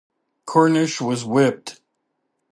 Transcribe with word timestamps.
Cornish 0.45 0.99
was 0.99 1.23
whipped. 1.23 1.79